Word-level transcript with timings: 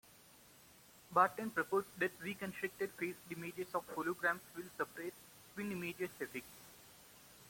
Barton 1.11 1.51
proposed 1.51 1.85
that 1.99 2.11
reconstructed 2.23 2.89
phased 2.97 3.19
images 3.29 3.67
of 3.75 3.83
holograms 3.95 4.39
will 4.57 4.63
suppress 4.75 5.11
twin 5.53 5.71
images 5.71 6.09
effects. 6.19 6.57